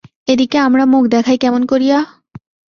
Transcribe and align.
এ 0.27 0.33
দিকে, 0.39 0.57
আমরা 0.59 0.83
মুখ 0.85 1.03
দেখাই 1.07 1.37
কেমন 1.37 1.61
করিয়া? 1.65 1.97